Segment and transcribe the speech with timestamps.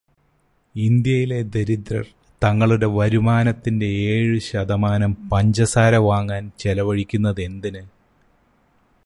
[0.75, 2.05] ഇന്ത്യയിലെ ദരിദ്രർ
[2.41, 7.83] തങ്ങളുടെ വരുമാനത്തിന്റെ ഏഴു ശതമാനം പഞ്ചസാര വാങ്ങാൻ ചെലവഴിക്കുന്നതെന്തിന്?